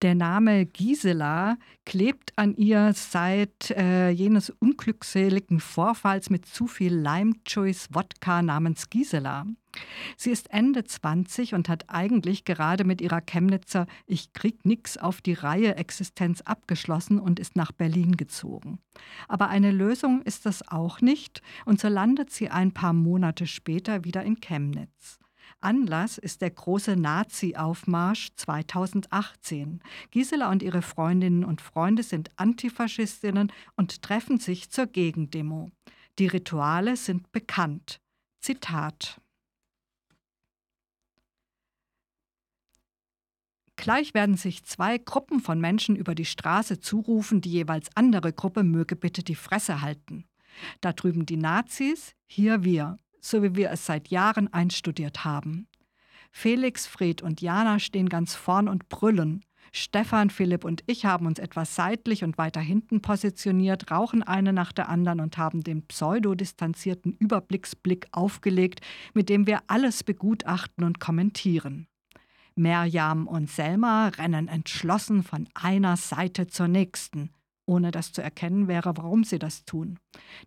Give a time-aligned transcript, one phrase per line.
[0.00, 7.32] Der Name Gisela klebt an ihr seit äh, jenes unglückseligen Vorfalls mit zu viel Lime
[7.44, 9.44] Choice Wodka namens Gisela.
[10.16, 15.20] Sie ist Ende 20 und hat eigentlich gerade mit ihrer Chemnitzer Ich krieg nix auf
[15.20, 18.78] die Reihe Existenz abgeschlossen und ist nach Berlin gezogen.
[19.26, 24.04] Aber eine Lösung ist das auch nicht und so landet sie ein paar Monate später
[24.04, 25.18] wieder in Chemnitz.
[25.60, 29.80] Anlass ist der große Nazi-Aufmarsch 2018.
[30.10, 35.70] Gisela und ihre Freundinnen und Freunde sind Antifaschistinnen und treffen sich zur Gegendemo.
[36.18, 38.00] Die Rituale sind bekannt.
[38.40, 39.20] Zitat
[43.76, 48.64] Gleich werden sich zwei Gruppen von Menschen über die Straße zurufen, die jeweils andere Gruppe
[48.64, 50.24] möge bitte die Fresse halten.
[50.80, 55.66] Da drüben die Nazis, hier wir, so wie wir es seit Jahren einstudiert haben.
[56.30, 59.44] Felix, Fred und Jana stehen ganz vorn und brüllen.
[59.72, 64.72] Stefan, Philipp und ich haben uns etwas seitlich und weiter hinten positioniert, rauchen eine nach
[64.72, 68.80] der anderen und haben den pseudo-distanzierten Überblicksblick aufgelegt,
[69.14, 71.86] mit dem wir alles begutachten und kommentieren.
[72.54, 77.30] Merjam und Selma rennen entschlossen von einer Seite zur nächsten,
[77.68, 79.98] ohne dass zu erkennen wäre, warum sie das tun.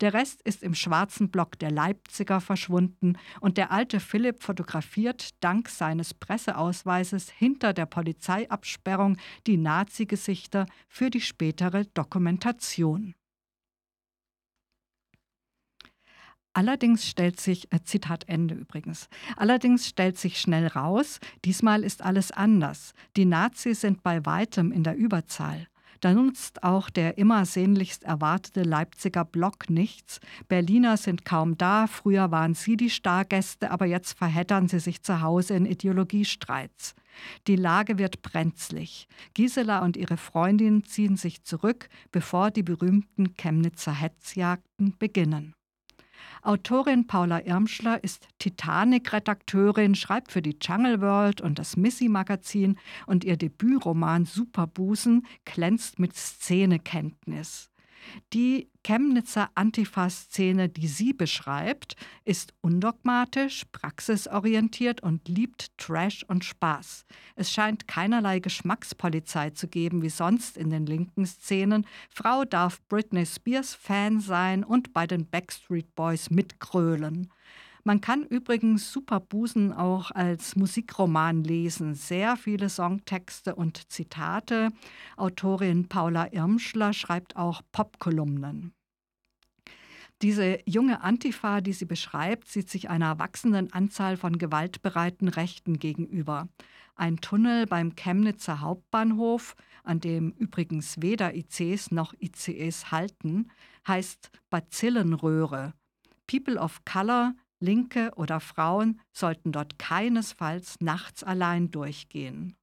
[0.00, 5.68] Der Rest ist im schwarzen Block der Leipziger verschwunden und der alte Philipp fotografiert dank
[5.68, 9.16] seines Presseausweises hinter der Polizeiabsperrung
[9.46, 13.14] die Nazi-Gesichter für die spätere Dokumentation.
[16.52, 22.32] Allerdings stellt sich, äh, Zitat Ende übrigens, allerdings stellt sich schnell raus, diesmal ist alles
[22.32, 22.94] anders.
[23.16, 25.68] Die Nazis sind bei weitem in der Überzahl.
[26.00, 30.20] Da nutzt auch der immer sehnlichst erwartete Leipziger Block nichts.
[30.48, 35.20] Berliner sind kaum da, früher waren sie die Stargäste, aber jetzt verheddern sie sich zu
[35.20, 36.94] Hause in Ideologiestreits.
[37.48, 39.08] Die Lage wird brenzlig.
[39.34, 45.54] Gisela und ihre Freundin ziehen sich zurück, bevor die berühmten Chemnitzer Hetzjagden beginnen.
[46.48, 53.36] Autorin Paula Irmschler ist Titanic-Redakteurin, schreibt für die Jungle World und das Missy-Magazin und ihr
[53.36, 57.68] Debütroman Superbusen glänzt mit Szenekenntnis.
[58.32, 67.04] Die Chemnitzer Antifa-Szene, die sie beschreibt, ist undogmatisch, praxisorientiert und liebt Trash und Spaß.
[67.36, 71.86] Es scheint keinerlei Geschmackspolizei zu geben, wie sonst in den linken Szenen.
[72.08, 77.30] Frau darf Britney Spears Fan sein und bei den Backstreet Boys mitgrölen.
[77.84, 81.94] Man kann übrigens Superbusen auch als Musikroman lesen.
[81.94, 84.70] Sehr viele Songtexte und Zitate.
[85.16, 88.74] Autorin Paula Irmschler schreibt auch Popkolumnen.
[90.20, 96.48] Diese junge Antifa, die sie beschreibt, sieht sich einer wachsenden Anzahl von gewaltbereiten Rechten gegenüber.
[96.96, 103.52] Ein Tunnel beim Chemnitzer Hauptbahnhof, an dem übrigens weder ICs noch ICEs halten,
[103.86, 105.74] heißt Bazillenröhre.
[106.26, 112.56] People of Color Linke oder Frauen sollten dort keinesfalls nachts allein durchgehen.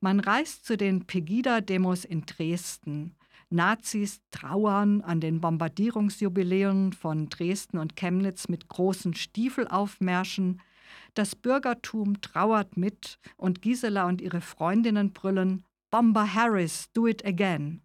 [0.00, 3.16] Man reist zu den Pegida-Demos in Dresden.
[3.50, 10.60] Nazis trauern an den Bombardierungsjubiläen von Dresden und Chemnitz mit großen Stiefelaufmärschen.
[11.14, 17.82] Das Bürgertum trauert mit und Gisela und ihre Freundinnen brüllen Bomber Harris, do it again.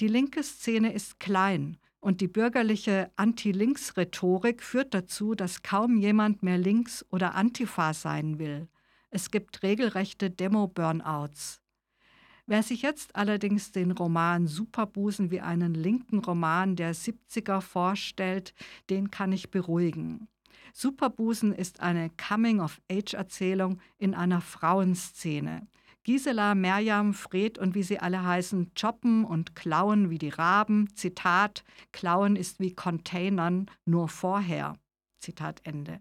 [0.00, 6.58] Die linke Szene ist klein und die bürgerliche Anti-Links-Rhetorik führt dazu, dass kaum jemand mehr
[6.58, 8.68] links oder Antifa sein will.
[9.08, 11.62] Es gibt regelrechte Demo-Burnouts.
[12.46, 18.52] Wer sich jetzt allerdings den Roman Superbusen wie einen linken Roman der 70er vorstellt,
[18.90, 20.28] den kann ich beruhigen.
[20.74, 25.66] Superbusen ist eine Coming-of-Age-Erzählung in einer Frauenszene.
[26.04, 30.94] Gisela, Merjam, Fred und wie sie alle heißen, choppen und klauen wie die Raben.
[30.94, 34.76] Zitat, klauen ist wie Containern, nur vorher.
[35.20, 36.00] Zitat Ende.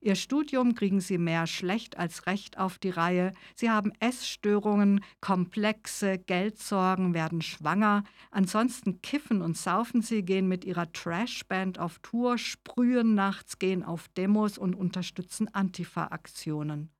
[0.00, 3.32] Ihr Studium kriegen sie mehr schlecht als recht auf die Reihe.
[3.56, 8.04] Sie haben Essstörungen, Komplexe, Geldsorgen, werden schwanger.
[8.30, 14.08] Ansonsten kiffen und saufen sie, gehen mit ihrer Trashband auf Tour, sprühen nachts, gehen auf
[14.08, 16.90] Demos und unterstützen Antifa-Aktionen.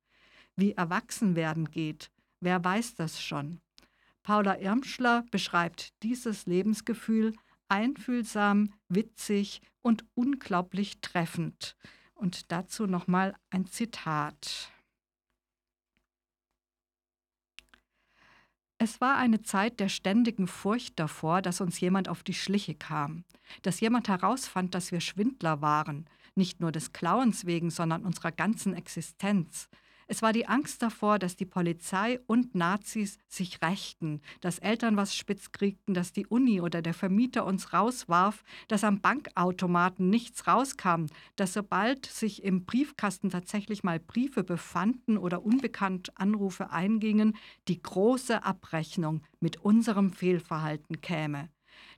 [0.55, 3.61] Wie erwachsen werden geht, Wer weiß das schon?
[4.23, 7.33] Paula Irmschler beschreibt dieses Lebensgefühl
[7.67, 11.75] einfühlsam, witzig und unglaublich treffend.
[12.15, 14.71] Und dazu nochmal ein Zitat.
[18.77, 23.25] Es war eine Zeit der ständigen Furcht davor, dass uns jemand auf die Schliche kam,
[23.61, 26.05] dass jemand herausfand, dass wir Schwindler waren,
[26.35, 29.67] nicht nur des Klauens wegen, sondern unserer ganzen Existenz,
[30.11, 35.15] Es war die Angst davor, dass die Polizei und Nazis sich rächten, dass Eltern was
[35.15, 41.05] spitz kriegten, dass die Uni oder der Vermieter uns rauswarf, dass am Bankautomaten nichts rauskam,
[41.35, 48.43] dass sobald sich im Briefkasten tatsächlich mal Briefe befanden oder unbekannt Anrufe eingingen, die große
[48.43, 51.49] Abrechnung mit unserem Fehlverhalten käme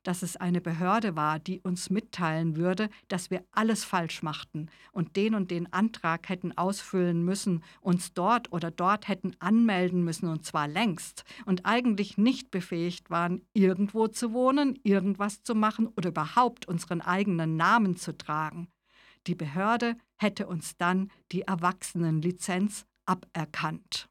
[0.04, 5.16] dass es eine Behörde war, die uns mitteilen würde, dass wir alles falsch machten und
[5.16, 10.46] den und den Antrag hätten ausfüllen müssen, uns dort oder dort hätten anmelden müssen und
[10.46, 16.68] zwar längst und eigentlich nicht befähigt waren, irgendwo zu wohnen, irgendwas zu machen oder überhaupt
[16.68, 18.68] unseren eigenen Namen zu tragen.
[19.28, 24.10] Die Behörde hätte uns dann die Erwachsenenlizenz aberkannt.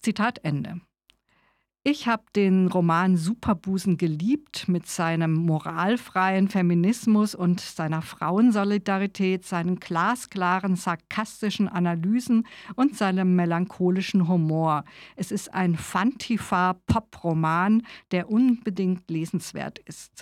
[0.00, 0.80] Zitat Ende.
[1.84, 10.76] Ich habe den Roman Superbusen geliebt mit seinem moralfreien Feminismus und seiner Frauensolidarität, seinen glasklaren,
[10.76, 12.46] sarkastischen Analysen
[12.76, 14.84] und seinem melancholischen Humor.
[15.16, 17.82] Es ist ein Fantifa-Pop-Roman,
[18.12, 20.10] der unbedingt lesenswert ist.